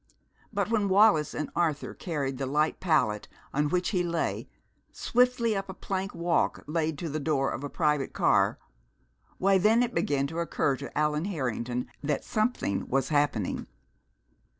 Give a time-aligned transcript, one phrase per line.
[0.51, 4.49] But when Wallis and Arthur carried the light pallet on which he lay
[4.91, 8.57] swiftly up a plank walk laid to the door of a private car
[9.37, 13.67] why then it began to occur to Allan Harrington that something was happening.